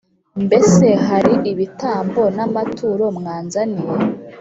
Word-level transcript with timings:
Mbese 0.45 0.85
hari 1.07 1.33
ibitambo 1.51 2.21
n 2.35 2.39
amaturo 2.47 3.05
mwanzaniye 3.17 3.93